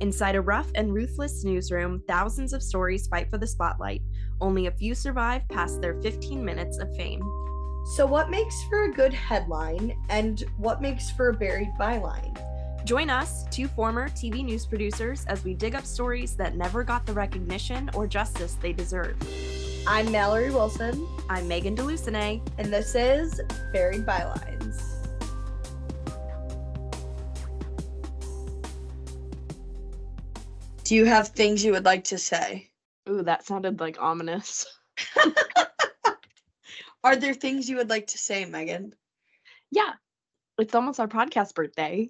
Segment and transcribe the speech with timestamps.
[0.00, 4.02] Inside a rough and ruthless newsroom, thousands of stories fight for the spotlight.
[4.40, 7.20] Only a few survive past their 15 minutes of fame.
[7.96, 12.38] So, what makes for a good headline and what makes for a buried byline?
[12.84, 17.04] Join us, two former TV news producers, as we dig up stories that never got
[17.04, 19.16] the recognition or justice they deserve.
[19.86, 22.40] I'm Mallory Wilson, I'm Megan DeLucine.
[22.58, 23.40] and this is
[23.72, 24.57] Buried Bylines.
[30.88, 32.70] Do you have things you would like to say?
[33.10, 34.64] Ooh, that sounded like ominous.
[37.04, 38.94] Are there things you would like to say, Megan?
[39.70, 39.92] Yeah,
[40.58, 42.08] it's almost our podcast birthday,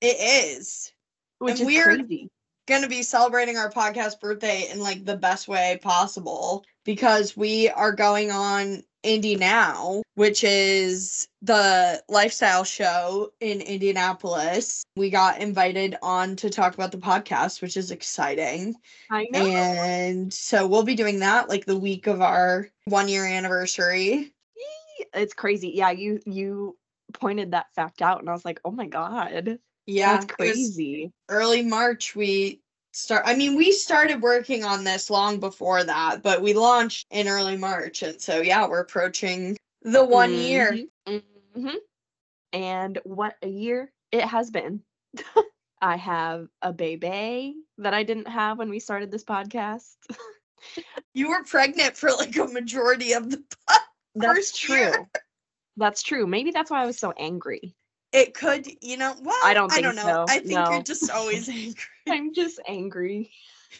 [0.00, 0.16] It
[0.58, 0.92] is.
[1.38, 2.28] which And is we're- crazy.
[2.66, 7.92] Gonna be celebrating our podcast birthday in like the best way possible because we are
[7.92, 14.84] going on Indy Now, which is the lifestyle show in Indianapolis.
[14.96, 18.74] We got invited on to talk about the podcast, which is exciting.
[19.10, 19.40] I know.
[19.44, 24.32] And so we'll be doing that like the week of our one year anniversary.
[25.14, 25.72] It's crazy.
[25.74, 26.76] Yeah, you you
[27.12, 31.10] pointed that fact out, and I was like, oh my god, Yeah, that's crazy.
[31.28, 32.61] early March we
[32.92, 37.28] start I mean we started working on this long before that, but we launched in
[37.28, 40.78] early March and so yeah, we're approaching the one year.
[41.06, 41.68] hmm
[42.52, 44.82] And what a year it has been.
[45.82, 49.96] I have a baby that I didn't have when we started this podcast.
[51.14, 53.74] You were pregnant for like a majority of the po-
[54.14, 54.76] That's First true.
[54.76, 55.10] year.
[55.76, 56.26] That's true.
[56.26, 57.74] Maybe that's why I was so angry.
[58.12, 60.02] It could, you know, well, I don't I don't know.
[60.02, 60.26] so.
[60.28, 60.70] I think No.
[60.70, 61.74] you're just always angry.
[62.08, 63.30] I'm just angry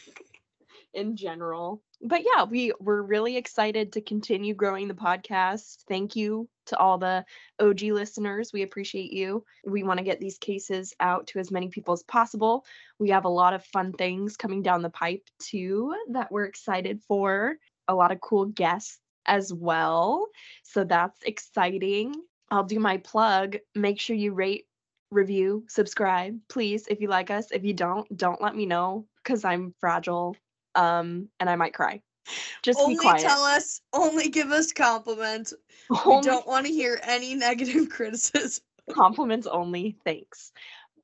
[0.93, 1.81] in general.
[2.01, 5.83] But yeah, we we're really excited to continue growing the podcast.
[5.87, 7.23] Thank you to all the
[7.59, 8.51] OG listeners.
[8.51, 9.45] We appreciate you.
[9.65, 12.65] We want to get these cases out to as many people as possible.
[12.99, 17.01] We have a lot of fun things coming down the pipe too that we're excited
[17.07, 17.55] for.
[17.87, 20.27] A lot of cool guests as well.
[20.63, 22.13] So that's exciting.
[22.53, 23.57] I'll do my plug.
[23.73, 24.67] Make sure you rate
[25.09, 27.51] review, subscribe, please, if you like us.
[27.51, 30.37] If you don't, don't let me know because I'm fragile
[30.75, 32.01] um, and I might cry.
[32.61, 33.23] Just only be quiet.
[33.23, 35.55] tell us, only give us compliments.
[35.89, 38.63] We don't want to hear any negative criticism.
[38.91, 39.97] compliments only.
[40.05, 40.51] Thanks.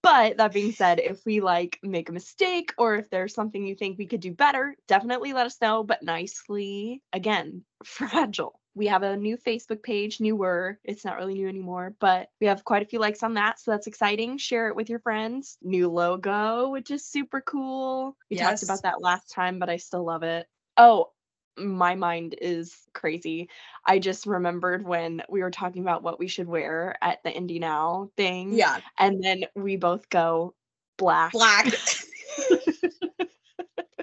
[0.04, 3.74] But that being said, if we like make a mistake or if there's something you
[3.74, 7.02] think we could do better, definitely let us know, but nicely.
[7.12, 8.59] Again, fragile.
[8.80, 10.80] We have a new Facebook page, newer.
[10.86, 13.60] It's not really new anymore, but we have quite a few likes on that.
[13.60, 14.38] So that's exciting.
[14.38, 15.58] Share it with your friends.
[15.62, 18.16] New logo, which is super cool.
[18.30, 20.48] We talked about that last time, but I still love it.
[20.78, 21.12] Oh,
[21.58, 23.50] my mind is crazy.
[23.86, 27.60] I just remembered when we were talking about what we should wear at the Indy
[27.60, 28.54] Now thing.
[28.54, 30.56] Yeah, And then we both go
[30.96, 31.34] black.
[31.34, 31.66] black.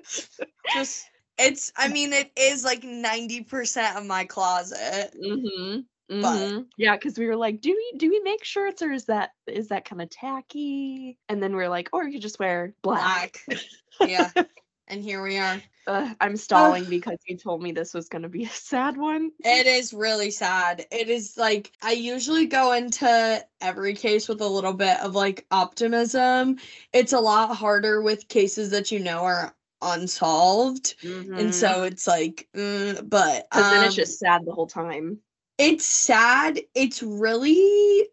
[0.75, 1.07] just
[1.39, 5.81] it's i mean it is like 90% of my closet Mm-hmm.
[6.09, 9.07] But- hmm Yeah, because we were like, do we do we make shirts or is
[9.07, 11.19] that is that kind of tacky?
[11.29, 13.41] And then we are like, or you could just wear black.
[13.49, 13.61] black
[14.09, 14.31] yeah
[14.89, 18.45] and here we are Ugh, I'm stalling because you told me this was gonna be
[18.45, 19.33] a sad one.
[19.45, 24.47] it is really sad it is like i usually go into every case with a
[24.49, 26.59] little bit of like optimism
[26.93, 30.95] it's a lot harder with cases that you know are unsolved
[31.39, 35.19] and so it's like mm, but because then it's um, just sad the whole time.
[35.59, 38.09] it's sad it's really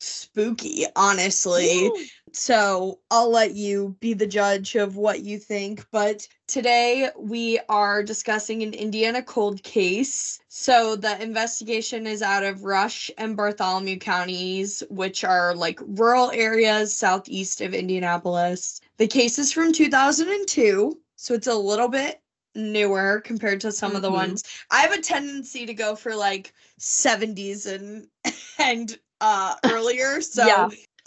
[0.00, 1.90] spooky honestly
[2.36, 5.86] So I'll let you be the judge of what you think.
[5.90, 10.38] But today we are discussing an Indiana cold case.
[10.48, 16.94] So the investigation is out of Rush and Bartholomew counties, which are like rural areas
[16.94, 18.82] southeast of Indianapolis.
[18.98, 20.98] The case is from 2002.
[21.16, 22.20] So it's a little bit
[22.54, 24.14] newer compared to some of the Mhm.
[24.14, 24.44] ones.
[24.70, 28.08] I have a tendency to go for like 70s and
[28.58, 30.20] and uh earlier.
[30.20, 30.68] So Yeah.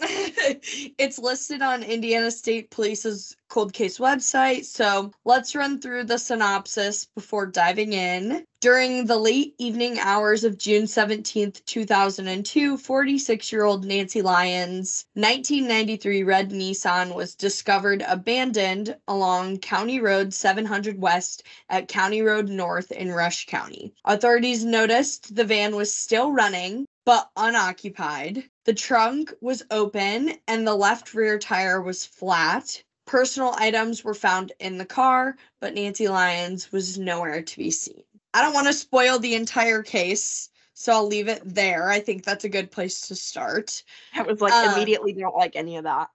[0.98, 4.64] it's listed on Indiana State Police's cold case website.
[4.64, 8.44] So let's run through the synopsis before diving in.
[8.60, 16.22] During the late evening hours of June 17th, 2002, 46 year old Nancy Lyons' 1993
[16.24, 23.10] red Nissan was discovered abandoned along County Road 700 West at County Road North in
[23.10, 23.94] Rush County.
[24.04, 28.44] Authorities noticed the van was still running but unoccupied.
[28.66, 32.82] The trunk was open and the left rear tire was flat.
[33.06, 38.04] Personal items were found in the car, but Nancy Lyons was nowhere to be seen.
[38.32, 41.88] I don't want to spoil the entire case, so I'll leave it there.
[41.88, 43.82] I think that's a good place to start.
[44.14, 46.08] I was like Uh, immediately don't like any of that.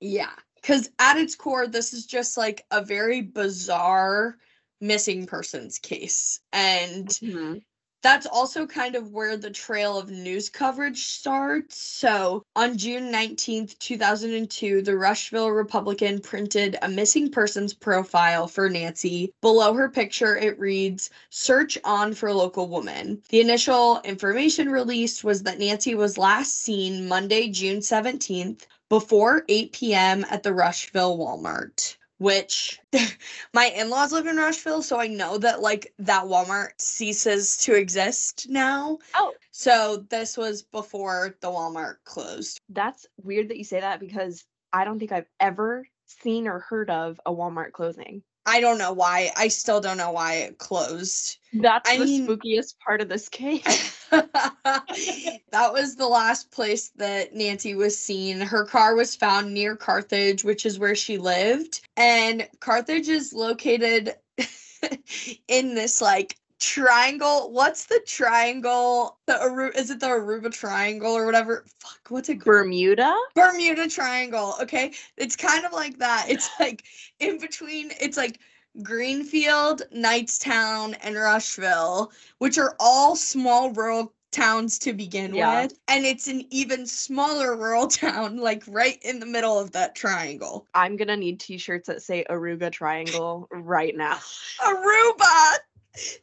[0.00, 0.32] Yeah.
[0.54, 4.38] Because at its core, this is just like a very bizarre
[4.80, 6.40] missing persons case.
[6.52, 7.64] And Mhm.
[8.04, 11.78] That's also kind of where the trail of news coverage starts.
[11.78, 19.32] So, on June 19th, 2002, the Rushville Republican printed a missing persons profile for Nancy.
[19.40, 23.22] Below her picture, it reads Search on for local woman.
[23.30, 29.72] The initial information released was that Nancy was last seen Monday, June 17th, before 8
[29.72, 30.26] p.m.
[30.28, 31.96] at the Rushville Walmart.
[32.18, 32.80] Which
[33.54, 38.46] my in-laws live in Rushville, so I know that like that Walmart ceases to exist
[38.48, 38.98] now.
[39.14, 39.34] Oh.
[39.50, 42.60] So this was before the Walmart closed.
[42.68, 46.90] That's weird that you say that because I don't think I've ever seen or heard
[46.90, 48.22] of a Walmart closing.
[48.46, 49.30] I don't know why.
[49.36, 51.38] I still don't know why it closed.
[51.52, 54.06] That's I the mean- spookiest part of this case.
[54.10, 58.40] that was the last place that Nancy was seen.
[58.40, 61.80] Her car was found near Carthage, which is where she lived.
[61.96, 64.14] And Carthage is located
[65.48, 67.50] in this like triangle.
[67.52, 69.18] What's the triangle?
[69.26, 71.64] The Aru- is it the Aruba Triangle or whatever?
[71.80, 72.36] Fuck, what's it?
[72.36, 72.44] called?
[72.44, 73.14] Bermuda?
[73.34, 74.54] Bermuda Triangle.
[74.60, 74.92] Okay.
[75.16, 76.26] It's kind of like that.
[76.28, 76.84] It's like
[77.20, 78.38] in between, it's like
[78.82, 85.62] Greenfield, Knightstown, and Rushville, which are all small rural towns to begin Yeah.
[85.62, 85.78] with.
[85.86, 90.66] And it's an even smaller rural town, like right in the middle of that triangle.
[90.74, 94.18] I'm gonna need t-shirts that say Aruba Triangle right now.
[94.60, 95.54] Aruba!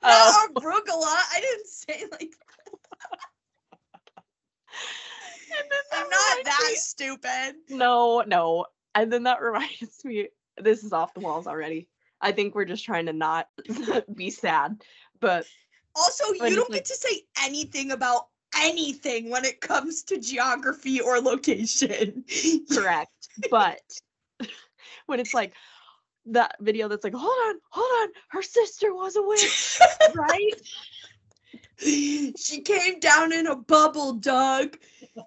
[0.02, 1.16] Not uh, arugula.
[1.34, 2.32] I didn't say like
[5.94, 7.56] I'm not that stupid.
[7.70, 8.66] No, no.
[8.96, 11.88] And then that reminds me, this is off the walls already.
[12.22, 13.48] I think we're just trying to not
[14.16, 14.82] be sad.
[15.20, 15.46] But
[15.96, 18.28] Also, you don't like- get to say anything about
[18.60, 22.24] anything when it comes to geography or location.
[22.72, 23.12] correct.
[23.50, 23.80] but
[25.06, 25.54] when it's like
[26.28, 29.80] that video that's like, hold on, hold on, her sister was a witch,
[30.16, 30.62] right?
[31.78, 34.78] she came down in a bubble, Doug.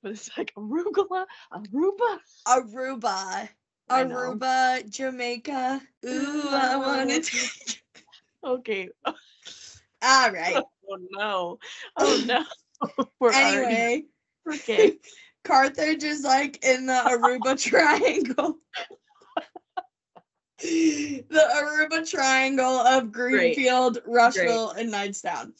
[0.00, 2.18] But it's like arugula, Aruba.
[2.46, 3.48] Aruba.
[3.90, 5.82] Aruba, Jamaica.
[6.06, 7.82] Ooh, I wanna take.
[8.44, 8.88] Okay.
[9.04, 10.62] All right.
[10.90, 11.58] Oh no.
[11.98, 12.44] Oh no.
[13.20, 14.04] We're Anyway,
[14.50, 14.98] okay.
[15.44, 18.56] Carthage is like in the Aruba Triangle.
[20.62, 25.52] the Aruba Triangle of Greenfield, Rushville, and Knightstown.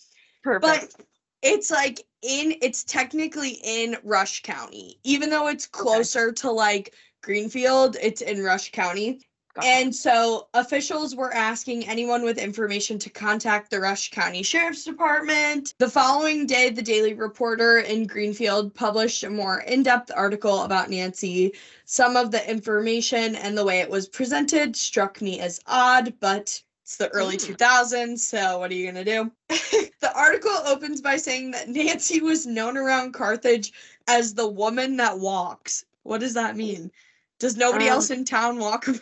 [0.43, 0.97] Perfect.
[0.97, 1.06] But
[1.43, 4.99] it's like in it's technically in Rush County.
[5.05, 9.21] Even though it's closer to like Greenfield, it's in Rush County.
[9.59, 9.71] Gotcha.
[9.71, 15.75] And so officials were asking anyone with information to contact the Rush County Sheriff's Department.
[15.79, 20.91] The following day, the Daily Reporter in Greenfield published a more in depth article about
[20.91, 21.55] Nancy.
[21.87, 26.63] Some of the information and the way it was presented struck me as odd, but
[26.85, 27.57] it's the early Mm.
[27.57, 29.33] 2000s, so what are you going to do?
[30.01, 33.73] the article opens by saying that Nancy was known around Carthage
[34.07, 35.85] as the woman that walks.
[36.05, 36.93] What does that mean?
[37.38, 39.00] Does nobody Um, else in town walk around?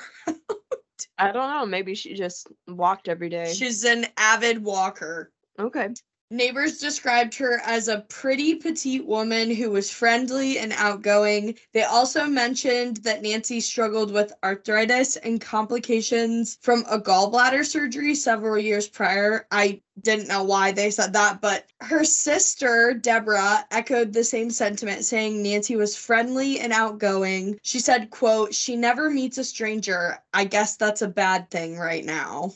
[1.18, 1.64] I don't know.
[1.66, 3.52] Maybe she just walked every day.
[3.54, 5.32] She's an avid walker.
[5.58, 5.88] okay.
[6.31, 11.56] Neighbors described her as a pretty petite woman who was friendly and outgoing.
[11.72, 18.58] They also mentioned that Nancy struggled with arthritis and complications from a gallbladder surgery several
[18.58, 19.46] years prior.
[19.53, 25.05] I didn't know why they said that, but her sister, Deborah, echoed the same sentiment,
[25.05, 27.60] saying Nancy was friendly and outgoing.
[27.62, 30.19] She said, quote, she never meets a stranger.
[30.34, 32.53] I guess that's a bad thing right now.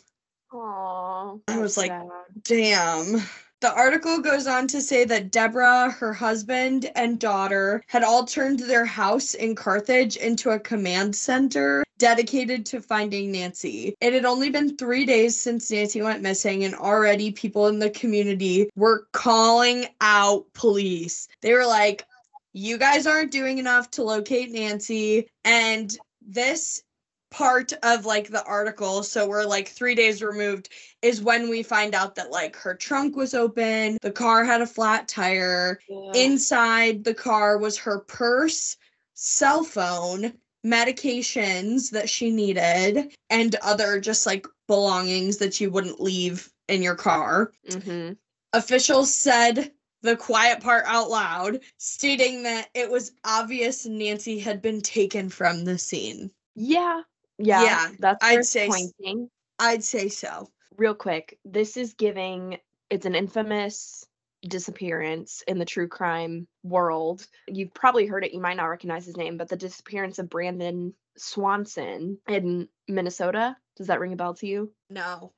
[0.53, 1.41] Aww.
[1.47, 2.09] I was like, sad.
[2.43, 3.23] Damn.
[3.61, 8.61] The article goes on to say that Deborah, her husband, and daughter had all turned
[8.61, 13.95] their house in Carthage into a command center dedicated to finding Nancy.
[14.01, 17.91] It had only been three days since Nancy went missing, and already people in the
[17.91, 21.29] community were calling out police.
[21.43, 22.07] They were like,
[22.55, 25.29] You guys aren't doing enough to locate Nancy.
[25.45, 26.83] And this
[27.31, 30.69] part of like the article, so we're like three days removed
[31.03, 34.67] is when we find out that like her trunk was open, the car had a
[34.67, 35.81] flat tire.
[35.89, 36.13] Yeah.
[36.15, 38.77] Inside the car was her purse,
[39.15, 40.33] cell phone,
[40.67, 46.97] medications that she needed, and other just like belongings that you wouldn't leave in your
[46.97, 47.53] car.
[47.69, 48.17] Mhm.
[48.53, 49.73] Officials said
[50.03, 55.65] the quiet part out loud, stating that it was obvious Nancy had been taken from
[55.65, 56.31] the scene.
[56.55, 57.03] Yeah.
[57.41, 57.63] Yeah.
[57.63, 59.31] Yeah, That's I'd say pointing.
[59.59, 60.51] I'd say so.
[60.77, 62.59] Real quick, this is giving.
[62.89, 64.05] It's an infamous
[64.47, 67.27] disappearance in the true crime world.
[67.47, 70.95] You've probably heard it, you might not recognize his name, but the disappearance of Brandon
[71.17, 73.57] Swanson in Minnesota.
[73.77, 74.73] Does that ring a bell to you?
[74.89, 75.33] No.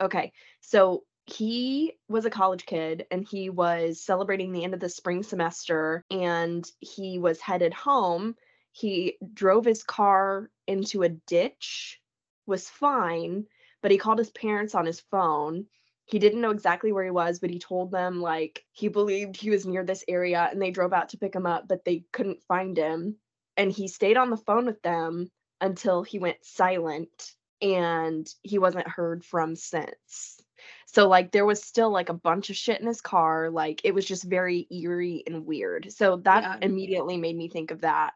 [0.00, 0.32] Okay.
[0.60, 5.22] So he was a college kid and he was celebrating the end of the spring
[5.22, 8.34] semester and he was headed home.
[8.72, 12.00] He drove his car into a ditch,
[12.46, 13.46] was fine,
[13.82, 15.66] but he called his parents on his phone.
[16.06, 19.50] He didn't know exactly where he was, but he told them like he believed he
[19.50, 22.42] was near this area and they drove out to pick him up, but they couldn't
[22.42, 23.16] find him.
[23.56, 28.88] And he stayed on the phone with them until he went silent and he wasn't
[28.88, 30.40] heard from since.
[30.86, 33.50] So like there was still like a bunch of shit in his car.
[33.50, 35.92] Like it was just very eerie and weird.
[35.92, 36.56] So that Yeah.
[36.62, 38.14] immediately made me think of that.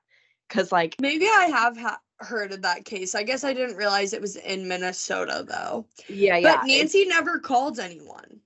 [0.49, 3.15] Cause like Maybe I have ha- heard of that case.
[3.15, 5.87] I guess I didn't realize it was in Minnesota though.
[6.09, 6.57] yeah, yeah.
[6.57, 8.41] but it's- Nancy never called anyone.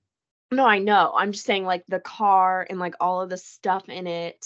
[0.51, 1.13] No, I know.
[1.15, 4.45] I'm just saying like the car and like all of the stuff in it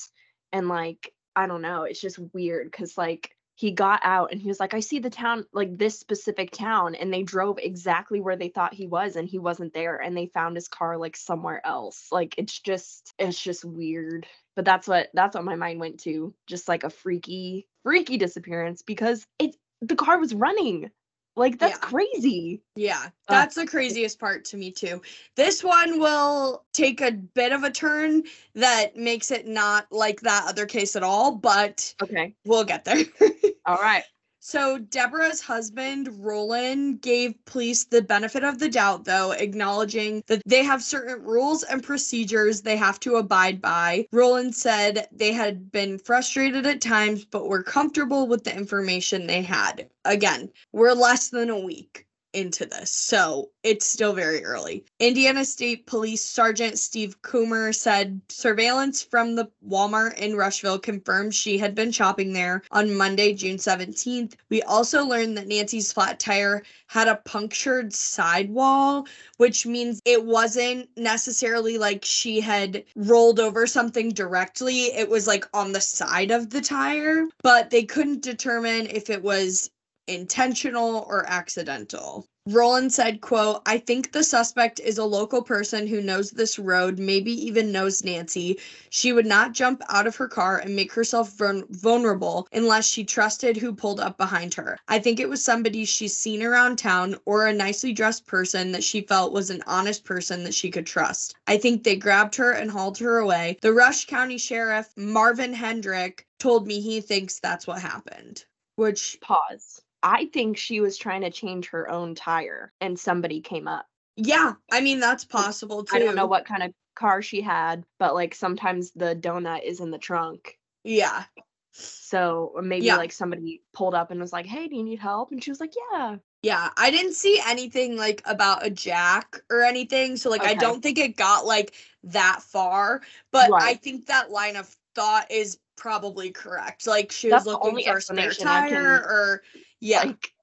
[0.54, 4.48] and like I don't know, it's just weird cuz like he got out and he
[4.50, 8.36] was like I see the town like this specific town and they drove exactly where
[8.36, 11.66] they thought he was and he wasn't there and they found his car like somewhere
[11.66, 12.10] else.
[12.12, 14.28] Like it's just it's just weird.
[14.56, 18.82] But that's what that's what my mind went to, just like a freaky freaky disappearance
[18.82, 20.90] because it the car was running.
[21.36, 21.90] Like that's Yeah.
[21.90, 22.62] crazy.
[22.78, 25.02] Yeah, that's the craziest part to me too.
[25.36, 30.46] This one will take a bit of a turn that makes it not like that
[30.48, 32.36] other case at all, but Okay.
[32.46, 33.04] we'll get there.
[33.66, 34.04] All right.
[34.48, 40.64] So Deborah's husband, Roland, gave police the benefit of the doubt, though, acknowledging that they
[40.64, 44.06] have certain rules and procedures they have to abide by.
[44.12, 49.42] Roland said they had been frustrated at times, but were comfortable with the information they
[49.42, 49.90] had.
[50.06, 54.86] Again, we're less than a week into this, so it's still very early.
[55.00, 61.58] Indiana State Police Sergeant Steve Coomer said surveillance from the Walmart in Rushville confirmed she
[61.58, 64.34] had been shopping there on Monday, June 17th.
[64.50, 70.90] We also learned that Nancy's flat tire had a punctured sidewall, which means it wasn't
[70.98, 74.94] necessarily like she had rolled over something directly.
[74.94, 79.24] It was like on the side of the tire, but they couldn't determine if it
[79.24, 79.70] was
[80.08, 82.28] intentional or accidental.
[82.48, 87.00] Roland said, quote, I think the suspect is a local person who knows this road,
[87.00, 88.60] maybe even knows Nancy.
[88.92, 93.58] She would not jump out of her car and make herself vulnerable unless she trusted
[93.58, 94.78] who pulled up behind her.
[94.88, 98.84] I think it was somebody she's seen around town or a nicely dressed person that
[98.84, 101.34] she felt was an honest person that she could trust.
[101.48, 103.58] I think they grabbed her and hauled her away.
[103.64, 108.46] The Rush County Sheriff, Marvin Hendrick, told me he thinks that's what happened.
[108.76, 109.82] Which pause.
[110.06, 113.88] I think she was trying to change her own tire and somebody came up.
[114.18, 115.96] Yeah, I mean that's possible too.
[115.96, 119.80] I don't know what kind of car she had, but like sometimes the donut is
[119.80, 120.58] in the trunk.
[120.84, 121.26] Yeah,
[121.72, 122.98] So maybe Yeah.
[122.98, 125.60] like somebody pulled up and was like, "Hey, do you need help?" And she was
[125.60, 126.70] like, "Yeah." Yeah.
[126.78, 131.00] I didn't see anything like about a jack or anything, so like I don't think
[131.00, 131.74] it got like
[132.04, 133.02] that far.
[133.32, 136.86] But I think that line of thought is probably correct.
[136.86, 139.42] Like she That's was looking for a spare tire, can- or
[139.80, 140.34] yeah, Like,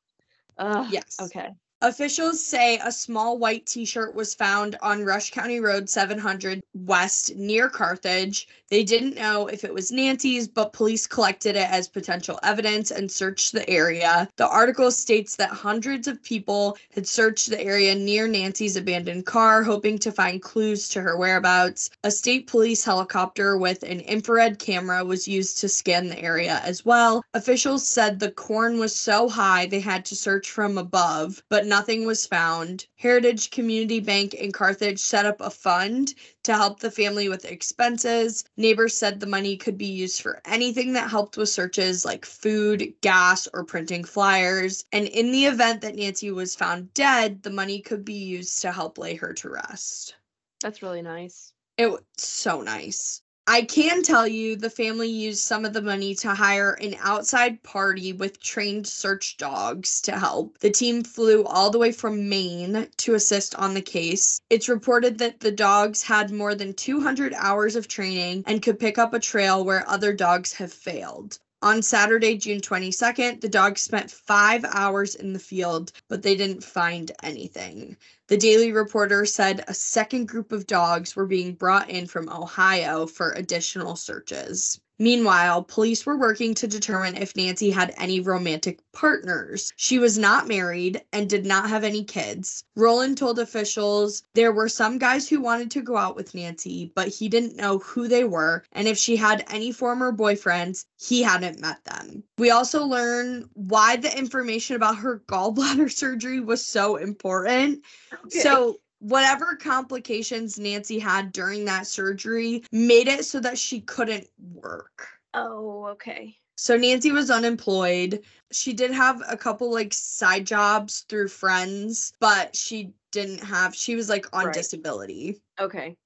[0.59, 1.18] uh, yes.
[1.21, 1.50] Okay.
[1.82, 7.34] Officials say a small white t shirt was found on Rush County Road 700 West
[7.34, 8.46] near Carthage.
[8.70, 13.10] They didn't know if it was Nancy's, but police collected it as potential evidence and
[13.10, 14.28] searched the area.
[14.36, 19.64] The article states that hundreds of people had searched the area near Nancy's abandoned car,
[19.64, 21.90] hoping to find clues to her whereabouts.
[22.04, 26.84] A state police helicopter with an infrared camera was used to scan the area as
[26.84, 27.24] well.
[27.34, 32.04] Officials said the corn was so high they had to search from above, but nothing
[32.04, 32.86] was found.
[32.96, 36.12] Heritage Community Bank in Carthage set up a fund
[36.42, 38.44] to help the family with expenses.
[38.58, 42.92] Neighbors said the money could be used for anything that helped with searches like food,
[43.00, 44.84] gas, or printing flyers.
[44.92, 48.70] And in the event that Nancy was found dead, the money could be used to
[48.70, 50.16] help lay her to rest.
[50.60, 51.54] That's really nice.
[51.78, 53.22] It was so nice.
[53.49, 57.61] I can tell you the family used some of the money to hire an outside
[57.64, 60.58] party with trained search dogs to help.
[60.58, 64.40] The team flew all the way from Maine to assist on the case.
[64.49, 68.96] It's reported that the dogs had more than 200 hours of training and could pick
[68.96, 71.40] up a trail where other dogs have failed.
[71.62, 76.64] On Saturday, June 22nd, the dogs spent five hours in the field, but they didn't
[76.64, 77.96] find anything.
[78.32, 83.04] The Daily Reporter said a second group of dogs were being brought in from Ohio
[83.04, 84.80] for additional searches.
[85.02, 89.72] Meanwhile, police were working to determine if Nancy had any romantic partners.
[89.74, 92.62] She was not married and did not have any kids.
[92.76, 97.08] Roland told officials there were some guys who wanted to go out with Nancy, but
[97.08, 101.58] he didn't know who they were, and if she had any former boyfriends, he hadn't
[101.58, 102.22] met them.
[102.38, 107.82] We also learn why the information about her gallbladder surgery was so important.
[108.26, 108.38] Okay.
[108.40, 115.08] So, whatever complications Nancy had during that surgery made it so that she couldn't work.
[115.34, 116.36] oh, okay.
[116.56, 118.22] So Nancy was unemployed.
[118.52, 123.96] She did have a couple like side jobs through friends, but she didn't have she
[123.96, 124.54] was like on Right.
[124.54, 125.40] disability.
[125.58, 125.96] Okay.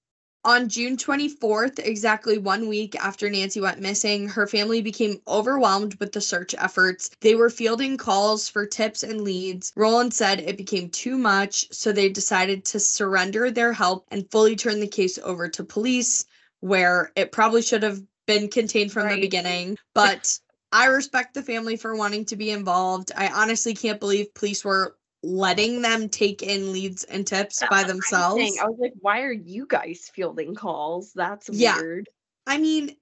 [0.47, 6.13] On June 24th, exactly one week after Nancy went missing, her family became overwhelmed with
[6.13, 7.11] the search efforts.
[7.21, 9.73] They were fielding calls for tips and leads.
[9.75, 14.55] Roland said it became too much, so they decided to surrender their help and fully
[14.55, 16.25] turn the case over to police,
[16.61, 19.77] where it probably should have been contained from the beginning.
[19.95, 20.39] But
[20.71, 23.11] I respect the family for wanting to be involved.
[23.17, 28.37] I honestly can't believe police were letting them take in leads and tips by themselves.
[28.37, 31.13] saying, I was like, why are you guys fielding calls?
[31.13, 31.77] That's Yeah.
[31.77, 32.09] weird.
[32.47, 32.97] I mean,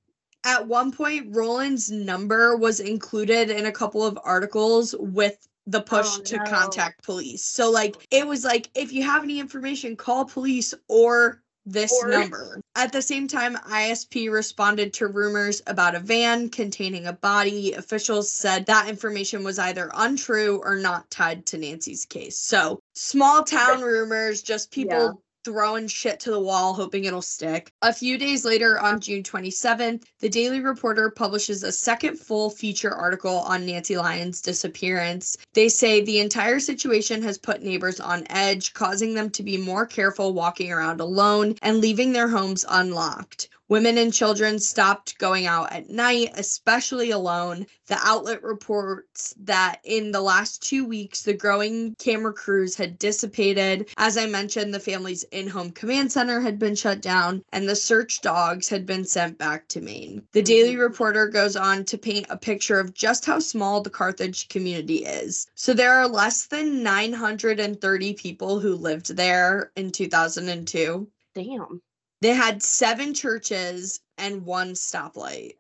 [0.45, 5.83] at one point, Roland's number was included in a couple of articles with the oh,
[5.83, 6.45] push Oh, to no.
[6.45, 7.45] contact police.
[7.45, 12.09] So, like, it was like, if you have any information, call police or this Or-
[12.09, 12.61] number.
[12.77, 17.73] At the same time, ISP responded to rumors about a van containing a body.
[17.73, 22.39] Officials said that information was either untrue or not tied to Nancy's case.
[22.39, 25.23] So, small town rumors, just people.
[25.45, 27.71] Throwing shit to the wall, hoping it'll stick.
[27.83, 32.93] A few days later, on June 27th, the Daily Reporter publishes a second full feature
[32.93, 35.37] article on Nancy Lyons' disappearance.
[35.53, 39.87] They say the entire situation has put neighbors on edge, causing them to be more
[39.87, 43.49] careful walking around alone and leaving their homes unlocked.
[43.69, 47.67] Women and children stopped going out at night, especially alone.
[47.87, 53.89] The outlet reports that in the last two weeks, the growing camera crews had dissipated.
[53.97, 57.75] As I mentioned, the family's in home command center had been shut down, and the
[57.75, 60.23] search dogs had been sent back to Maine.
[60.33, 60.77] The Daily.
[60.77, 65.47] Reporter goes on to paint a picture of just how small the Carthage community is.
[65.55, 71.09] So there are less than 930 people who lived there in 2002.
[71.35, 71.81] Damn.
[72.21, 75.57] They had seven churches and one stoplight.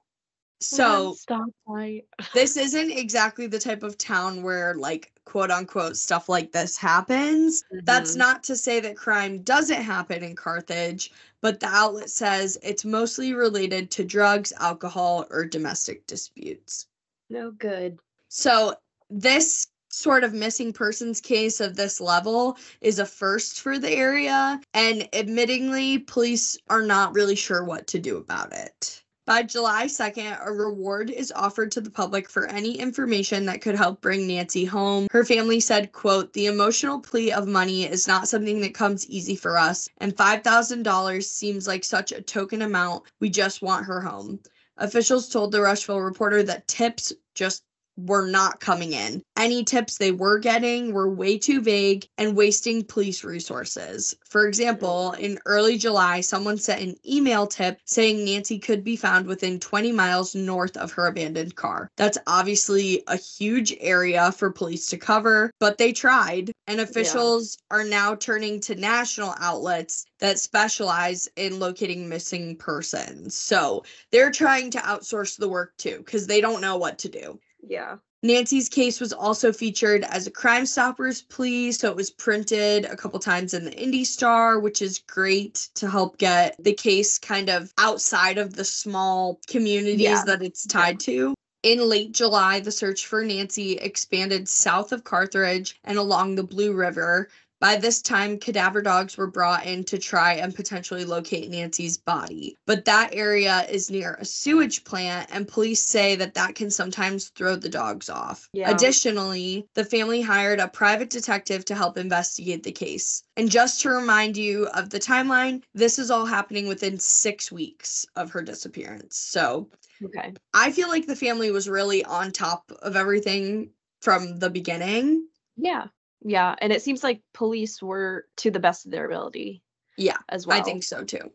[0.60, 2.04] So stoplight.
[2.34, 7.64] this isn't exactly the type of town where like quote unquote stuff like this happens.
[7.86, 8.18] That's Mhm.
[8.18, 13.34] not to say that crime doesn't happen in Carthage, but the outlet says it's mostly
[13.34, 16.86] related to drugs, alcohol, or domestic disputes.
[17.30, 17.98] no good.
[18.28, 18.74] So
[19.10, 24.60] this sort of missing persons case of this level is a first for the area
[24.74, 29.02] and admittingly police are not really sure what to do about it.
[29.26, 33.74] By July 2nd, a reward is offered to the public for any information that could
[33.74, 35.06] help bring Nancy home.
[35.10, 39.34] Her family said, quote, "The emotional plea of money is not something that comes easy
[39.34, 43.04] for us, and $5,000 seems like such a token amount.
[43.18, 44.40] We just want her home."
[44.76, 47.62] Officials told the Rushville Reporter that tips just
[47.96, 49.22] were not coming in.
[49.36, 54.14] Any tips they were getting were way too vague and wasting police resources.
[54.28, 59.26] For example, in early July, someone sent an email tip saying Nancy could be found
[59.26, 61.90] within 20 miles north of her abandoned car.
[61.96, 67.84] That's obviously a huge area for police to cover, but they tried, and officials are
[67.84, 73.36] now turning to national outlets that specialize in locating missing persons.
[73.36, 77.38] So they're trying to outsource the work too because they don't know what to do.
[77.68, 77.96] Yeah.
[78.22, 82.96] Nancy's case was also featured as a Crime Stoppers plea, so it was printed a
[82.96, 87.50] couple times in the Indy Star, which is great to help get the case kind
[87.50, 90.24] of outside of the small communities Yeah.
[90.24, 91.34] that it's tied to.
[91.62, 96.72] In late July, the search for Nancy expanded south of Carthage and along the Blue
[96.72, 97.28] River.
[97.60, 102.58] By this time, cadaver dogs were brought in to try and potentially locate Nancy's body.
[102.66, 107.30] But that area is near a sewage plant, and police say that that can sometimes
[107.30, 108.48] throw the dogs off.
[108.52, 108.70] Yeah.
[108.70, 113.22] Additionally, the family hired a private detective to help investigate the case.
[113.36, 118.04] And just to remind you of the timeline, this is all happening within six weeks
[118.16, 119.16] of her disappearance.
[119.16, 119.70] So
[120.04, 120.34] Okay.
[120.52, 123.70] I feel like the family was really on top of everything
[124.02, 125.28] from the beginning.
[125.56, 125.86] Yeah.
[126.24, 126.54] Yeah.
[126.60, 129.62] And it seems like police were to the best of their ability
[129.96, 130.58] Yeah, as well.
[130.58, 131.30] I think so too.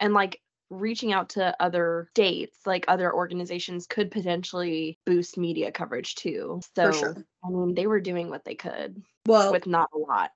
[0.00, 0.40] And like
[0.70, 6.60] reaching out to other states, like other organizations could potentially boost media coverage too.
[6.74, 7.16] So sure.
[7.44, 10.30] I mean they were doing what they could Well, with not a lot.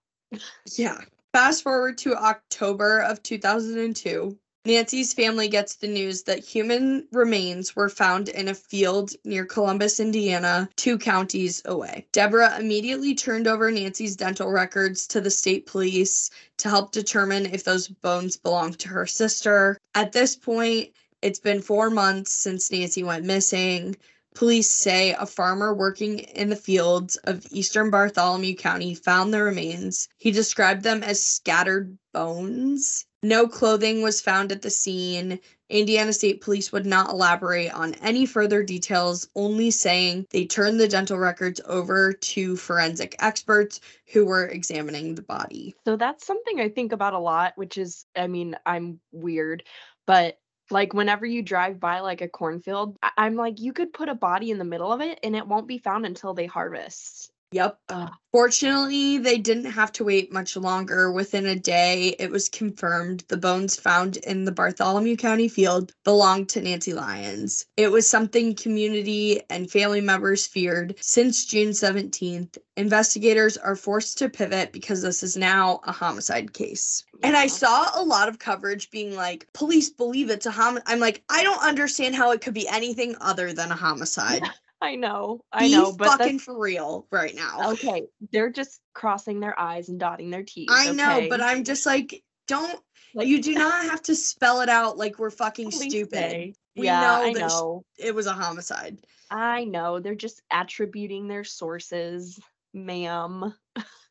[0.77, 0.99] yeah.
[1.33, 4.39] Fast forward to October of 2002.
[4.67, 10.01] Nancy's family gets the news that human remains were found in a field near Columbus,
[10.01, 12.09] Indiana, two counties away.
[12.11, 17.63] Deborah immediately turned over Nancy's dental records to the state police to help determine if
[17.63, 19.79] those bones belonged to her sister.
[19.95, 20.91] At this point,
[21.23, 23.97] it's been four months since Nancy went missing.
[24.35, 30.09] Police say a farmer working in the fields of eastern Bartholomew County found the remains.
[30.19, 33.07] He described them as scattered bones.
[33.27, 35.41] No clothing was found at the scene.
[35.69, 40.87] Indiana State Police would not elaborate on any further details, only saying they turned the
[40.87, 43.81] dental records over to forensic experts
[44.13, 45.75] who were examining the body.
[45.85, 49.65] So that's something I think about a lot, which is, I mean, I'm weird,
[50.07, 50.39] but
[50.71, 54.15] like whenever you drive by like a cornfield, I- I'm like, you could put a
[54.15, 57.33] body in the middle of it and it won't be found until they harvest.
[57.53, 57.79] Yep.
[57.89, 58.11] Ugh.
[58.33, 61.11] Fortunately, they didn't have to wait much longer.
[61.11, 66.49] Within a day, it was confirmed the bones found in the Bartholomew County field belonged
[66.51, 67.65] to Nancy Lyons.
[67.77, 70.97] It was something community and family members feared.
[71.01, 77.05] Since June 17th, investigators are forced to pivot because this is now a homicide case.
[77.23, 80.89] And I saw a lot of coverage being like, police believe it's a homicide.
[80.89, 84.43] I'm like, I don't understand how it could be anything other than a homicide.
[84.81, 87.73] I know, I Be know, but fucking that's for real right now.
[87.73, 88.05] okay.
[88.31, 90.69] They're just crossing their I's and dotting their T's.
[90.71, 91.29] I know, okay?
[91.29, 92.79] but I'm just like, don't
[93.15, 96.13] Like, you do not have to spell it out like we're fucking stupid.
[96.13, 96.55] say.
[96.77, 97.85] We yeah, know I that know.
[97.99, 98.99] It was a homicide.
[99.31, 99.99] I know.
[99.99, 102.39] They're just attributing their sources,
[102.75, 103.55] ma'am.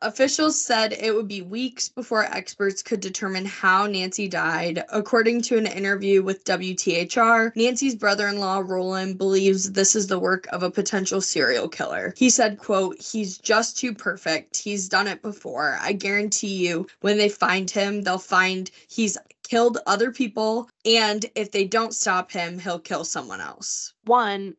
[0.00, 4.84] Officials said it would be weeks before experts could determine how Nancy died.
[4.92, 10.62] According to an interview with WTHR, Nancy's brother-in-law Roland believes this is the work of
[10.62, 12.14] a potential serial killer.
[12.16, 14.56] He said, quote, "He's just too perfect.
[14.58, 15.78] He's done it before.
[15.80, 21.50] I guarantee you when they find him, they'll find he's killed other people and if
[21.50, 24.54] they don't stop him, he'll kill someone else." One,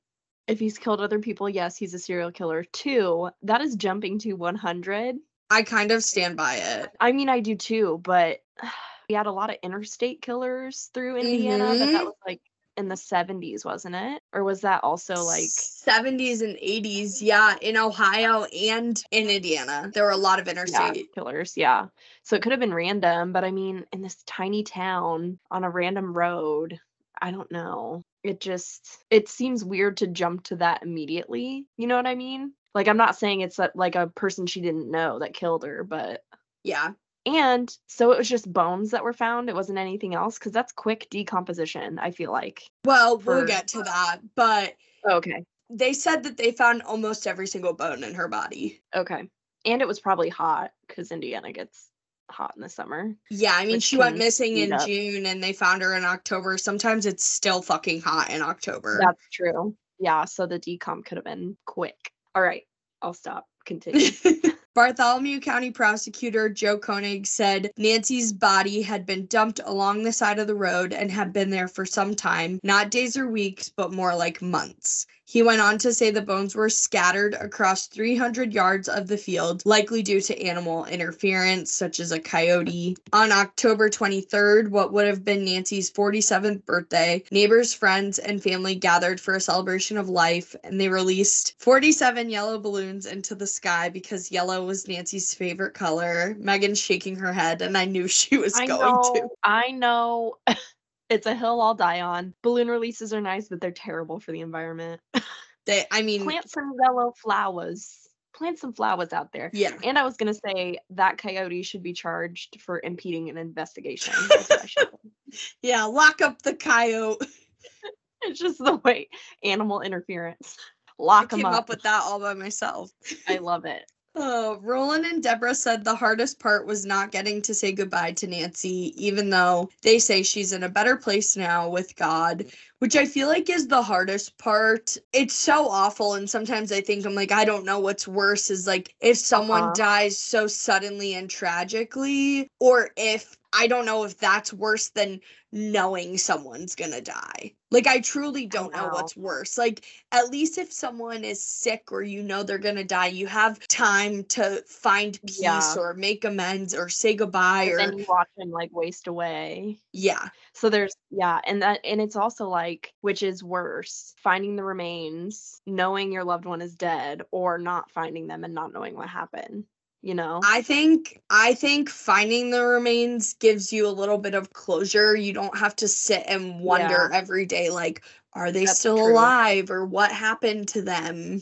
[0.47, 2.63] if he's killed other people, yes, he's a serial killer.
[2.63, 5.15] Two, that is jumping to 100.
[5.49, 6.91] I kind of stand by it.
[6.99, 8.43] I mean, I do too, but
[9.09, 11.93] we had a lot of interstate killers through Indiana, but Mhm.
[11.93, 12.41] that was like
[12.77, 14.21] in the 70s, wasn't it?
[14.33, 20.03] Or was that also like 70s and 80s yeah in ohio and in indiana there
[20.03, 21.55] were a lot of yeah, interstate killers?
[21.55, 21.87] Yeah.
[22.23, 25.69] So it could have been random, but I mean, in this tiny town on a
[25.69, 26.79] random road,
[27.21, 28.01] I don't know.
[28.23, 31.65] It just it seems weird to jump to that immediately.
[31.77, 32.53] You know what I mean?
[32.73, 36.21] Like I'm not saying it's like a person she didn't know that killed her, but
[36.63, 36.91] yeah
[37.25, 39.49] And so it was just bones that were found.
[39.49, 42.63] It wasn't anything else because that's quick decomposition, I feel like.
[42.85, 44.73] well we'll get to that but
[45.07, 45.43] Okay.
[45.69, 49.29] they said that they found almost every single bone in her body Okay.
[49.65, 51.89] And it was probably hot because Indiana gets
[52.29, 53.15] hot in the summer.
[53.29, 54.85] yeah i mean she went missing in up.
[54.85, 59.21] june and they found her in october sometimes it's still fucking hot in october That's
[59.31, 59.75] true.
[59.99, 60.25] Yeah.
[60.25, 62.11] So the decomp could have been quick.
[62.33, 62.63] All right.
[63.01, 63.45] I'll stop.
[63.65, 64.09] Continue.
[64.75, 70.47] Bartholomew County prosecutor Joe Koenig said Nancy's body had been dumped along the side of
[70.47, 74.13] the road and had been there for some time, not days or weeks, but more
[74.13, 75.07] like months.
[75.27, 79.63] He went on to say the bones were scattered across 300 yards of the field,
[79.65, 82.95] likely due to animal interference, such as a coyote.
[83.11, 89.19] On October 23rd, what would have been Nancy's 47th birthday, neighbors, friends, and family gathered
[89.19, 94.31] for a celebration of life, and they released 47 yellow balloons into the sky because
[94.31, 96.35] yellow was Nancy's favorite color.
[96.37, 99.13] Megan's shaking her head, and I knew she was I going know.
[99.15, 99.29] to.
[99.43, 100.37] I know.
[101.09, 102.33] it's a hill I'll die on.
[102.41, 105.01] Balloon releases are nice, but they're terrible for the environment.
[105.67, 108.07] They, I mean, Plant some yellow flowers.
[108.35, 109.49] Plant some flowers out there.
[109.51, 109.71] yeah.
[109.83, 114.13] And I was gonna say that coyote should be charged for impeding an investigation.
[114.29, 114.89] That's what I should
[115.31, 115.39] say.
[115.63, 117.17] Yeah, lock up the coyote.
[118.21, 119.09] it's just the way
[119.43, 120.55] animal interference.
[120.87, 121.55] I Lock them came up.
[121.55, 122.91] up with that all by myself.
[123.27, 123.89] I love it.
[124.17, 128.27] Oh, Roland and Deborah said the hardest part was not getting to say goodbye to
[128.27, 132.45] Nancy, even though they say she's in a better place now with God,
[132.79, 134.97] which I feel like is the hardest part.
[135.13, 136.13] It's so awful.
[136.13, 139.71] And sometimes I think I'm like, I don't know what's worse is like if someone
[139.71, 139.73] Uh-huh.
[139.73, 146.17] dies so suddenly and tragically, or if I don't know if that's worse than knowing
[146.17, 147.53] someone's gonna die.
[147.71, 148.87] Like, I truly don't know know.
[148.87, 149.57] what's worse.
[149.57, 153.65] Like, at least if someone is sick or you know they're gonna die, you have
[153.67, 155.77] time to find peace Yeah.
[155.77, 159.81] or make amends or say goodbye And or then you watch him like waste away.
[159.93, 160.29] yeah.
[160.53, 162.64] So there's yeah, and that and it's also like
[163.01, 168.27] which is worse, finding the remains, knowing your loved one is dead, or not finding
[168.27, 169.65] them and not knowing what happened.
[170.01, 170.41] you know?
[170.43, 175.15] I think I think finding the remains gives you a little bit of closure.
[175.15, 179.11] You don't have to sit and wonder every day like are they That's still true.
[179.13, 181.41] alive or what happened to them?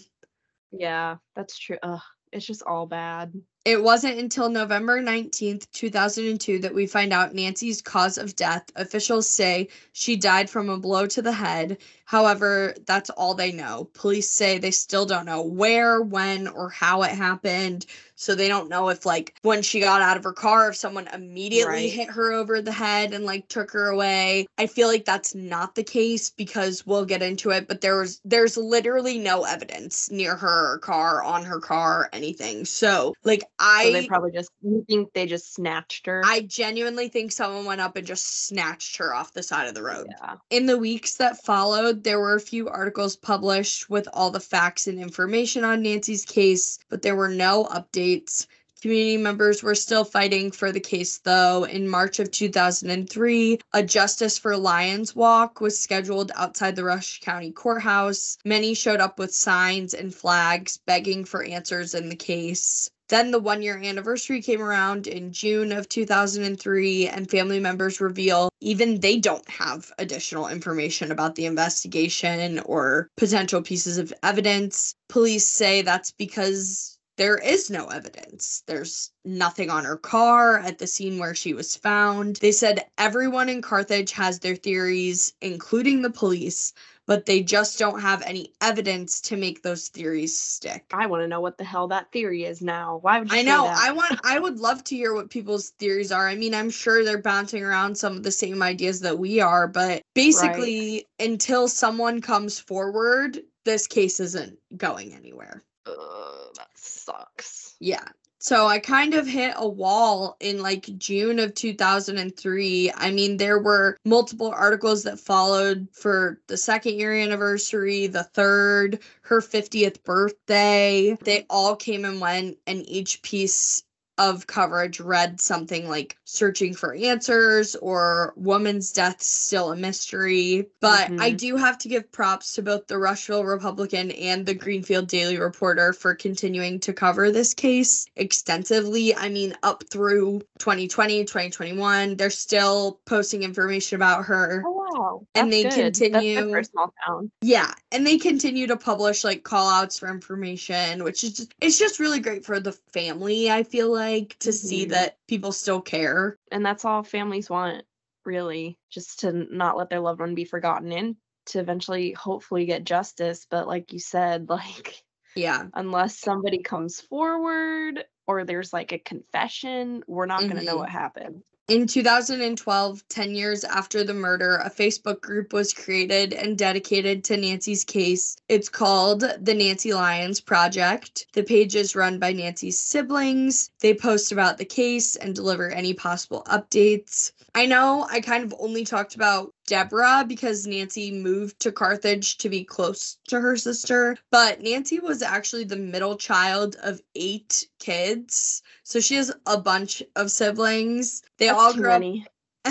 [0.72, 1.78] yeah, that's true.
[1.84, 3.34] Ugh, it's just all bad.
[3.65, 8.69] It wasn't until November 19th, 2002, that we find out Nancy's cause of death.
[8.76, 11.78] Officials say she died from a blow to the head.
[12.06, 13.89] However, that's all they know.
[13.94, 17.86] Police say they still don't know where, when, or how it happened.
[18.16, 21.08] So they don't know if, like, when she got out of her car, if someone
[21.08, 21.92] immediately Right.
[21.92, 24.46] hit her over the head and, like, took her away.
[24.58, 28.22] I feel like that's not the case because we'll get into it, but there was,
[28.24, 32.66] there's literally no evidence near her car, on her car, anything.
[32.66, 33.86] So, like, I.
[33.86, 36.22] So they probably just you think they just snatched her.
[36.24, 39.84] I genuinely think someone went up and just snatched her off the side of the
[39.84, 40.08] road.
[40.22, 40.36] yeah.
[40.50, 44.88] In the weeks that followed, there were a few articles published with all the facts
[44.88, 48.47] and information on Nancy's case, but there were no updates.
[48.82, 51.63] Community members were still fighting for the case, though.
[51.63, 57.51] In March of 2003, a Justice for Lyons walk was scheduled outside the Rush County
[57.51, 58.38] Courthouse.
[58.43, 62.91] Many showed up with signs and flags begging for answers in the case.
[63.13, 68.49] Then the one year anniversary came around in June of 2003, and family members reveal
[68.60, 74.95] even they don't have additional information about the investigation or potential pieces of evidence.
[75.10, 78.63] Police say that's because there is no evidence.
[78.65, 82.38] There's nothing on her car at the scene where she was found.
[82.38, 86.73] They said everyone in Carthage has their theories, including the police,
[87.06, 90.86] but they just don't have any evidence to make those theories stick.
[90.94, 93.00] I want to know what the hell that theory is now.
[93.02, 93.63] Why would you I say know.
[93.66, 93.78] that?
[93.78, 96.28] I want I would love to hear what people's theories are.
[96.28, 99.68] I mean, I'm sure they're bouncing around some of the same ideas that we are,
[99.68, 105.63] but basically until someone comes forward, this case isn't going anywhere.
[105.86, 107.76] Ugh, that sucks.
[107.80, 108.06] Yeah.
[108.43, 112.91] So I kind of hit a wall in like June of 2003.
[112.93, 118.99] I mean, there were multiple articles that followed for the second year anniversary, the third,
[119.21, 121.17] her 50th birthday.
[121.23, 123.82] They all came and went, and each piece
[124.17, 130.67] of coverage read something like searching for answers or woman's death still a mystery.
[130.82, 131.38] But I Mhm.
[131.38, 135.93] do have to give props to both the Rushville Republican and the Greenfield Daily Reporter
[135.93, 139.15] for continuing to cover this case extensively.
[139.15, 144.63] I mean, up through 2020, 2021, they're still posting information about her.
[144.65, 145.28] Oh wow.
[145.36, 145.72] And they good.
[145.72, 147.32] That's continue- for a small town.
[147.41, 151.78] Yeah, and they continue to publish like call outs for information, which is just it's
[151.78, 154.89] just really great for the family, I feel like, to see Mhm.
[154.89, 156.23] that people still care.
[156.52, 157.84] And that's all families want,
[158.26, 161.16] really, just to not let their loved one be forgotten and
[161.48, 163.46] to eventually hopefully get justice.
[163.50, 165.04] But like you said, like
[165.36, 165.66] Yeah.
[165.74, 170.80] unless somebody comes forward or there's like a confession, we're not going to know mm-hmm.
[170.80, 171.44] what happened.
[171.69, 177.38] In 2012, 10 years after the murder, a Facebook group was created and dedicated to
[177.38, 178.36] Nancy's case.
[178.49, 181.26] It's called the Nancy Lyons Project.
[181.32, 183.69] The page is run by Nancy's siblings.
[183.80, 187.32] They post about the case and deliver any possible updates.
[187.56, 192.49] I know I kind of only talked about Deborah because Nancy moved to Carthage to
[192.49, 198.62] be close to her sister, but Nancy was actually the middle child of eight kids.
[198.84, 201.23] So she has a bunch of siblings.
[201.38, 202.26] They That's all grew up many.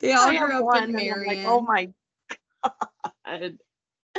[0.00, 1.26] they all I grew up one, in Marion.
[1.26, 1.92] like, oh my
[3.24, 3.58] god.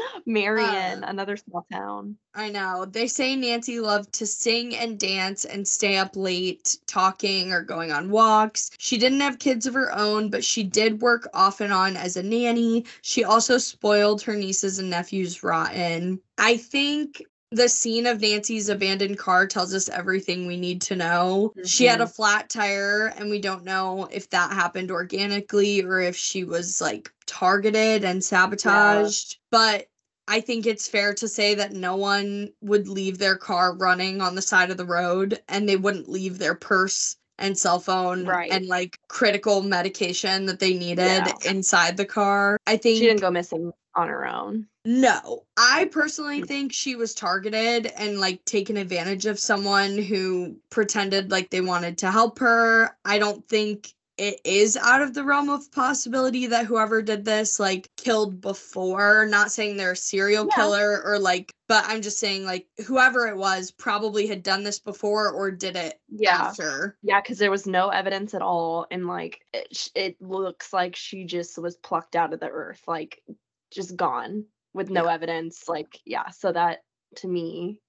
[0.25, 2.17] Marion, Uh, another small town.
[2.33, 2.85] I know.
[2.85, 7.91] They say Nancy loved to sing and dance and stay up late talking or going
[7.91, 8.71] on walks.
[8.77, 12.17] She didn't have kids of her own, but she did work off and on as
[12.17, 12.85] a nanny.
[13.01, 16.21] She also spoiled her nieces and nephews rotten.
[16.37, 21.53] I think the scene of Nancy's abandoned car tells us everything we need to know.
[21.65, 26.15] She had a flat tire, and we don't know if that happened organically or if
[26.15, 29.37] she was like targeted and sabotaged.
[29.51, 29.87] But
[30.31, 34.33] I think it's fair to say that no one would leave their car running on
[34.35, 38.49] the side of the road and they wouldn't leave their purse and cell phone Right.
[38.49, 41.33] and like critical medication that they needed Yeah.
[41.43, 42.57] inside the car.
[42.65, 44.67] I think She didn't go missing on her own.
[44.85, 51.29] no, I personally think she was targeted and like taken advantage of someone who pretended
[51.29, 52.95] like they wanted to help her.
[53.03, 57.59] I don't think it is out of the realm of possibility that whoever did this
[57.59, 59.25] like killed before.
[59.25, 60.55] Not saying they're a serial Yeah.
[60.55, 64.77] killer or like, but I'm just saying like whoever it was probably had done this
[64.77, 66.35] before or did it Yeah.
[66.39, 66.99] after.
[67.01, 71.25] Yeah, because there was no evidence at all, and like it, it looks like she
[71.25, 73.23] just was plucked out of the earth, like
[73.71, 75.67] just gone with no evidence.
[75.67, 76.83] Like, yeah, so that
[77.15, 77.79] to me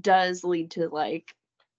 [0.00, 1.34] does lead to like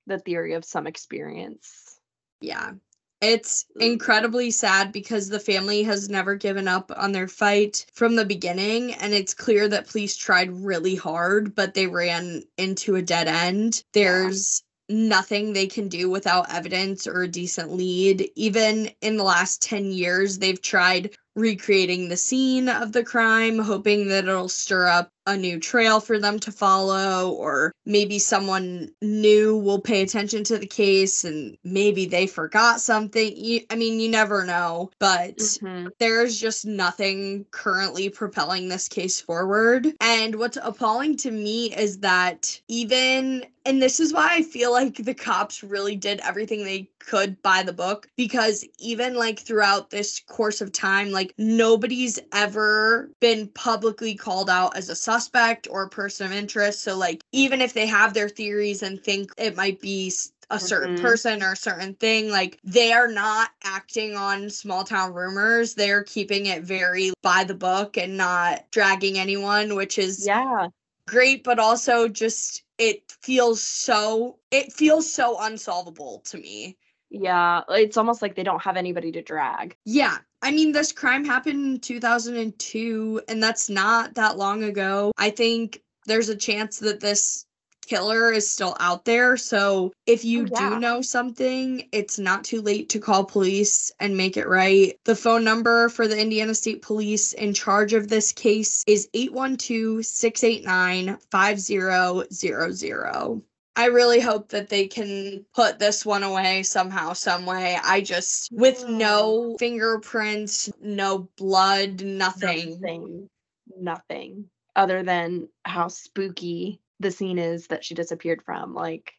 [0.06, 1.98] the theory of some experience.
[2.42, 2.74] Yeah.
[3.22, 3.82] It's mm.
[3.82, 8.94] incredibly sad because the family has never given up on their fight from the beginning.
[8.94, 13.84] And it's clear that police tried really hard, but they ran into a dead end.
[13.94, 18.30] There's nothing they can do without evidence or a decent lead.
[18.36, 24.08] Even in the last 10 years, they've tried recreating the scene of the crime, hoping
[24.08, 29.58] that it'll stir up a new trail for them to follow, or maybe someone new
[29.58, 33.34] will pay attention to the case and maybe they forgot something.
[33.36, 35.92] You, I mean, you never know, but Mhm.
[36.00, 39.94] there's just nothing currently propelling this case forward.
[40.00, 44.98] And what's appalling to me is that even, and this is why I feel like
[44.98, 50.20] the cops really did everything they could by the book, because even like throughout this
[50.20, 55.90] course of time, like nobody's ever been publicly called out as a suspect or a
[55.90, 56.82] person of interest.
[56.82, 60.12] So, like, even if they have their theories and think it might be
[60.52, 61.02] a certain Mhm.
[61.02, 65.74] person or a certain thing, like, they are not acting on small town rumors.
[65.76, 70.70] They're keeping it very by the book and not dragging anyone, which is Yeah.
[71.08, 76.78] great, but also just it feels so it feels so unsolvable to me.
[77.22, 77.62] Yeah.
[77.70, 79.76] It's almost like they don't have anybody to drag.
[79.86, 80.18] Yeah.
[80.42, 85.12] I mean, this crime happened in 2002, and that's not that long ago.
[85.18, 87.46] I think there's a chance that this
[87.88, 89.38] killer is still out there.
[89.38, 90.70] So if you Oh, yeah.
[90.72, 95.00] do know something, it's not too late to call police and make it right.
[95.06, 100.06] The phone number for the Indiana State Police in charge of this case is 812
[100.06, 103.44] 689 5000.
[103.78, 107.78] I really hope that they can put this one away somehow, some way.
[107.84, 108.98] I just, with mm.
[108.98, 112.80] no fingerprints, no blood, nothing.
[112.80, 113.30] Nothing.
[113.78, 114.46] Nothing.
[114.76, 118.74] Other than how spooky the scene is that she disappeared from.
[118.74, 119.12] Like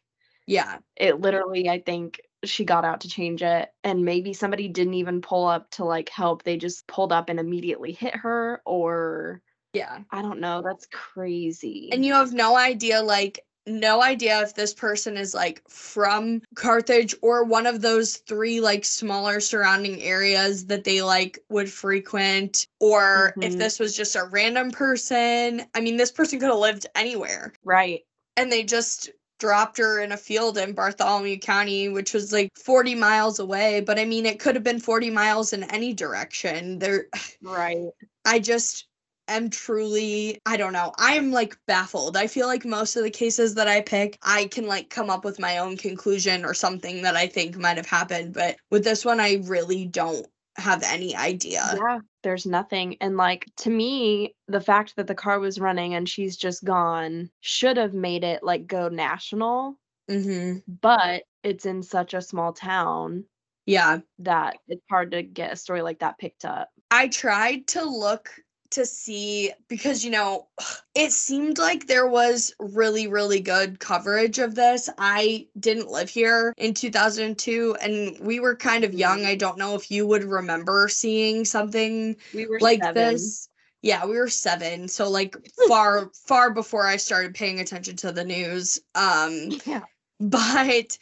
[0.47, 0.79] Yeah.
[0.95, 5.21] it literally, I think she got out to change it and maybe somebody didn't even
[5.21, 6.43] pull up to like help.
[6.43, 9.41] They just pulled up and immediately hit her or
[9.73, 9.99] Yeah.
[10.11, 10.63] I don't know.
[10.63, 11.89] That's crazy.
[11.91, 17.13] And you have no idea, like, no idea if this person is like from Carthage
[17.21, 23.33] or one of those three like smaller surrounding areas that they like would frequent, or
[23.41, 23.57] if Mhm.
[23.59, 25.65] this was just a random person.
[25.75, 27.53] I mean, this person could have lived anywhere.
[27.63, 28.01] right.
[28.37, 32.95] and they just dropped her in a field in Bartholomew County, which was like 40
[32.95, 33.81] miles away.
[33.81, 36.79] But I mean, it could have been 40 miles in any direction.
[36.79, 37.07] There,
[37.41, 37.89] Right.
[38.25, 38.86] I just
[39.27, 40.93] am truly, I don't know.
[40.97, 42.17] I'm like baffled.
[42.17, 45.25] I feel like most of the cases that I pick, I can like come up
[45.25, 48.33] with my own conclusion or something that I think might have happened.
[48.33, 50.25] But with this one, I really don't
[50.57, 51.61] have any idea.
[51.79, 56.09] yeah there's nothing and like to me the fact that the car was running and
[56.09, 59.77] she's just gone should have made it like go national
[60.09, 63.23] hmm but it's in such a small town
[63.67, 63.99] Yeah.
[64.19, 68.31] that it's hard to get a story like that picked up I tried to look
[68.71, 70.47] to see because you know
[70.95, 74.89] it seemed like there was really really good coverage of this.
[74.97, 79.25] I didn't live here in 2002 and we were kind of young.
[79.25, 83.13] I don't know if you would remember seeing something we like seven.
[83.13, 83.49] this.
[83.83, 88.25] Yeah, we were 7, so like far far before I started paying attention to the
[88.25, 88.79] news.
[88.95, 89.83] Um yeah
[90.19, 90.97] but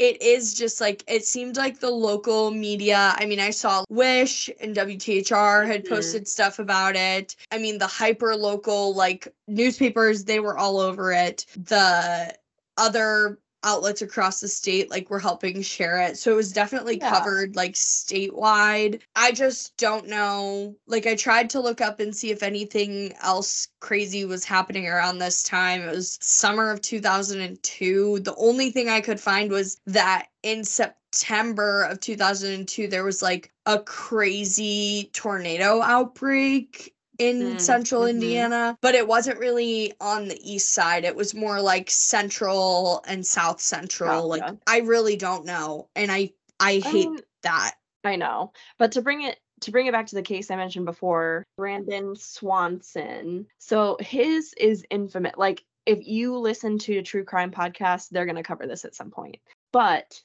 [0.00, 4.48] it is just like it seemed like the local media i mean i saw wish
[4.60, 5.88] and wthr had Mhm.
[5.88, 11.12] posted stuff about it i mean the hyper local like newspapers they were all over
[11.12, 12.34] it the
[12.78, 16.16] other outlets across the state like were helping share it.
[16.18, 17.10] So it was definitely Yeah.
[17.10, 19.00] covered like statewide.
[19.16, 20.76] I just don't know.
[20.86, 25.18] Like i tried to look up and see if anything else crazy was happening around
[25.18, 25.82] this time.
[25.82, 31.82] It was summer of 2002 the only thing i could find was that in september
[31.84, 38.10] of 2002 there was like a crazy tornado outbreak in Mm, central mhm.
[38.10, 41.04] Indiana, but it wasn't really on the east side.
[41.04, 44.26] It was more like central and south central.
[44.28, 47.72] Like I really don't know, and I I hate mean, that.
[48.04, 48.52] I know.
[48.78, 52.16] But to bring it to bring it back to the case I mentioned before, Brandon
[52.16, 53.46] Swanson.
[53.58, 55.34] So his is infamous.
[55.36, 58.94] Like if you listen to a true crime podcast, they're going to cover this at
[58.94, 59.36] some point.
[59.72, 60.20] But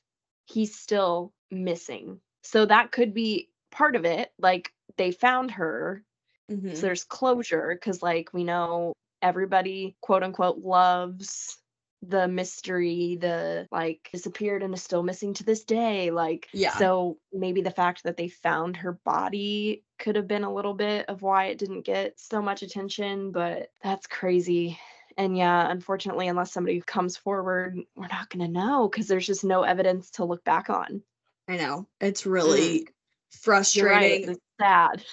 [0.46, 2.22] he's still missing.
[2.44, 4.32] So that could be part of it.
[4.40, 6.04] Like they found her,
[6.52, 6.76] Mhm.
[6.76, 11.58] so there's closure cuz like we know everybody quote unquote loves
[12.02, 16.12] the mystery, the like disappeared and is still missing to this day.
[16.12, 16.78] Like, Yeah.
[16.78, 21.08] so maybe the fact that they found her body could have been a little bit
[21.08, 24.80] of why it didn't get so much attention, but that's crazy.
[25.18, 29.44] And yeah, unfortunately, unless somebody comes forward, we're not going to know because there's just
[29.44, 31.02] no evidence to look back on.
[31.48, 31.88] I know.
[32.02, 32.86] It's really You're
[33.32, 33.90] frustrating.
[33.90, 34.30] right.
[34.30, 35.04] It's sad.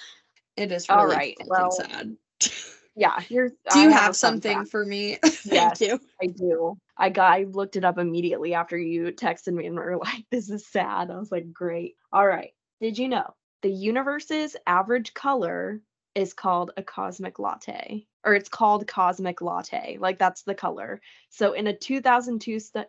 [0.57, 2.15] It is All really right, fucking well, sad.
[2.95, 3.19] Yeah.
[3.21, 4.69] Here's Do you a have fun something fact.
[4.69, 5.17] for me?
[5.45, 5.79] Yes.
[5.79, 5.99] Thank you.
[6.21, 6.77] I do.
[6.95, 10.49] I got I looked it up immediately after you texted me and were like, this
[10.51, 11.09] is sad.
[11.09, 11.95] I was like, great.
[12.11, 12.51] All right.
[12.81, 13.33] Did you know
[13.63, 15.81] the universe's average color
[16.13, 18.05] is called a cosmic latte?
[18.23, 19.97] Or it's called cosmic latte.
[19.99, 21.01] Like that's the color.
[21.29, 22.83] So in a 2002 stu-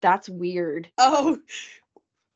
[0.00, 0.90] that's weird.
[0.96, 1.38] Oh,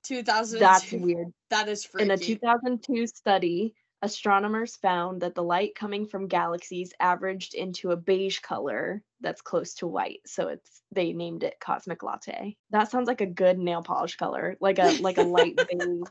[0.04, 0.60] 2002.
[0.60, 1.32] That's weird.
[1.50, 2.04] That is freaky.
[2.04, 7.96] In a 2002 study, astronomers found that the light coming from galaxies averaged into a
[7.96, 10.20] beige color that's close to white.
[10.26, 12.56] So it's they named it cosmic latte.
[12.70, 16.08] That sounds like a good nail polish color, like a like a light beige.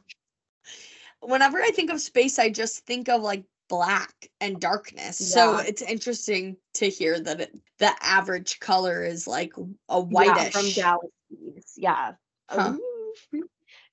[1.22, 5.18] Whenever I think of space, I just think of like black and darkness.
[5.18, 9.54] So it's interesting to hear that it, the average color is like
[9.90, 10.54] a Yeah, whitish.
[10.54, 11.74] from galaxies.
[11.78, 12.14] Yeah.
[12.50, 12.78] Huh.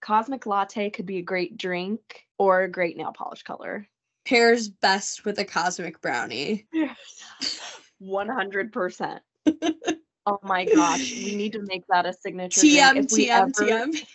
[0.01, 3.87] Cosmic latte could be a great drink or a great nail polish color.
[4.25, 6.67] Pairs best with a cosmic brownie.
[8.03, 9.21] 100%.
[10.27, 12.61] oh my gosh, we need to make that a signature.
[12.61, 14.07] TM, If we TM, ever- TM.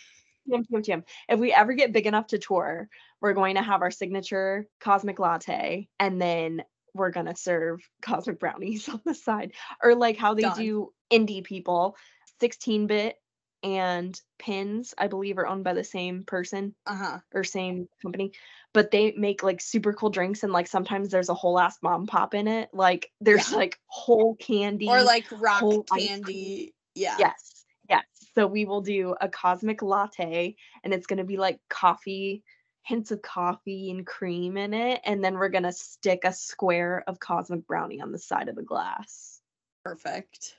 [0.50, 1.02] TM, TM, TM.
[1.30, 2.90] If we ever get big enough to tour,
[3.22, 6.62] we're going to have our signature cosmic latte and then
[6.94, 9.52] we're going to serve cosmic brownies on the side.
[9.82, 10.58] Or like how they Done.
[10.58, 11.96] do indie people,
[12.40, 13.16] 16 bit
[13.62, 17.18] and pins, I believe, are owned by the same person Uh huh.
[17.32, 18.32] or same company.
[18.72, 22.06] But they make like super cool drinks and like sometimes there's a whole ass mom
[22.06, 22.68] pop in it.
[22.72, 23.58] Like there's Yeah.
[23.58, 24.88] like whole candy.
[24.88, 26.74] Or like rock candy.
[26.94, 27.16] Yeah.
[27.18, 28.04] Yes, yes.
[28.34, 30.54] So we will do a cosmic latte,
[30.84, 32.44] and it's gonna be like coffee,
[32.82, 37.18] hints of coffee and cream in it, and then we're gonna stick a square of
[37.18, 39.40] cosmic brownie on the side of the glass.
[39.84, 40.56] Perfect.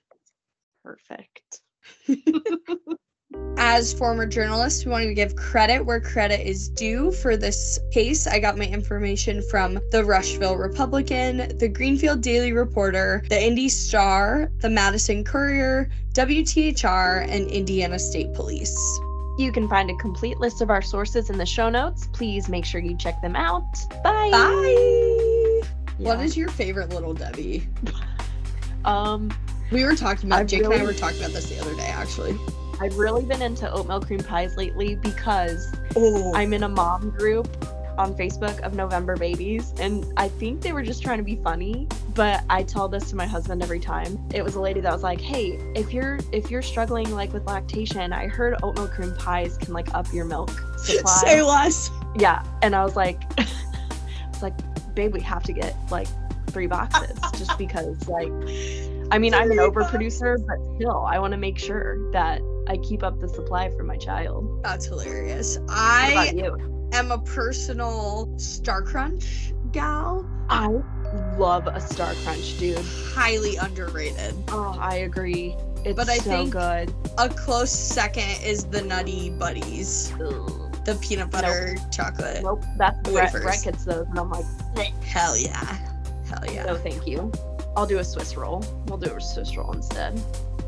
[0.83, 1.61] Perfect.
[3.57, 8.25] As former journalists, we wanted to give credit where credit is due for this case.
[8.25, 14.51] I got my information from the Rushville Republican, the Greenfield Daily Reporter, the Indy Star,
[14.61, 18.75] the Madison Courier, WTHR, and Indiana State Police.
[19.37, 22.07] You can find a complete list of our sources in the show notes.
[22.13, 23.63] Please make sure you check them out.
[24.03, 24.31] Bye.
[24.31, 25.61] Bye.
[25.97, 26.23] What Yeah.
[26.23, 27.67] is your favorite little Debbie?
[28.85, 29.29] um
[29.71, 31.87] We were talking about I've Jake and I were talking about this the other day
[31.87, 32.37] actually.
[32.81, 37.47] I've really been into oatmeal cream pies lately because Oh, I'm in a mom group
[37.97, 41.85] on Facebook of November babies, and I think they were just trying to be funny.
[42.15, 44.17] But I tell this to my husband every time.
[44.33, 47.45] It was a lady that was like, "Hey, if you're if you're struggling like with
[47.45, 51.91] lactation, I heard oatmeal cream pies can like up your milk supply." say less.
[52.15, 54.53] yeah, and I was like, "It's like,
[54.95, 56.07] babe, we have to get like
[56.51, 58.31] three boxes just because like,
[59.11, 63.03] I mean, I'm an overproducer, but still, I want to make sure that I keep
[63.03, 64.61] up the supply for my child.
[64.63, 65.57] That's hilarious.
[65.69, 66.33] I
[66.93, 70.27] am a personal Star Crunch gal.
[70.49, 70.67] I
[71.37, 72.77] love a Star Crunch, dude.
[73.13, 74.33] Highly underrated.
[74.49, 75.55] Oh, I agree.
[75.85, 76.93] It's But I so think- good.
[77.17, 82.43] A close second is the Nutty Buddies, the peanut butter chocolate.
[82.43, 83.31] Nope, that's Brett.
[83.31, 84.45] Brett gets those, and I'm like,
[85.03, 85.63] Hell yeah.
[86.27, 86.65] Hell yeah.
[86.65, 87.31] no, thank you.
[87.79, 88.61] I'll do a Swiss roll.
[88.87, 90.21] We'll do a Swiss roll instead.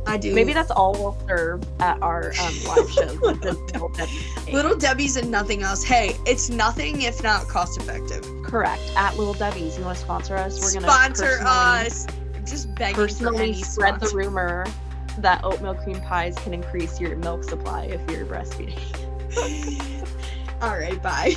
[0.08, 0.34] I do.
[0.34, 3.04] Maybe that's all we'll serve at our um, live show.
[3.22, 4.52] little Debbie.
[4.54, 5.84] Little Debbie's and nothing else.
[5.84, 8.26] Hey, it's nothing if not cost effective.
[8.46, 8.82] Correct.
[8.96, 10.62] At Little Debbie's, you want to sponsor us?
[10.62, 12.08] We're gonna Sponsor us.
[12.34, 14.66] I'm just begging Personally spread the rumor
[15.18, 18.80] that oatmeal cream pies can increase your milk supply if you're breastfeeding.
[20.62, 21.36] All right, bye.